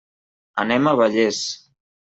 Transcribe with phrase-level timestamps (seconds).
[0.63, 1.47] Anem a Vallés.